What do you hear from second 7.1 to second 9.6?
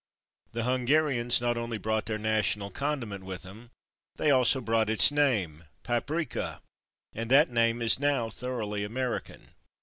and that name is now thoroughly American.